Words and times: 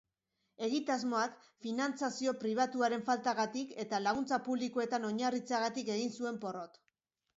Egitasmoak 0.67 1.35
finantzazio 1.65 2.33
pribatuaren 2.45 3.05
faltagatik 3.09 3.75
eta 3.85 4.01
laguntza 4.07 4.41
publikoetan 4.49 5.07
oinarritzeagatik 5.11 5.93
egin 5.99 6.17
zuen 6.19 6.45
porrot. 6.47 6.83